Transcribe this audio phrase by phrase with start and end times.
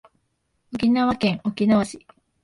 [0.73, 2.03] 沖縄県沖縄市